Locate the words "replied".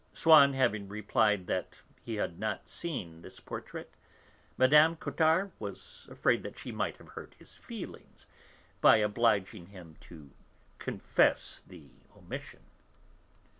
0.89-1.45